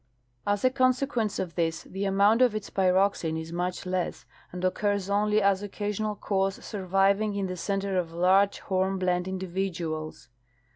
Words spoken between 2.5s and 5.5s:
its pyroxene is much less a,ncl occurs only